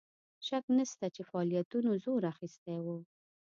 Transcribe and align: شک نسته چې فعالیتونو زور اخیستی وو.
شک 0.47 0.63
نسته 0.77 1.05
چې 1.15 1.21
فعالیتونو 1.29 1.89
زور 2.03 2.21
اخیستی 2.33 2.77
وو. 2.85 2.97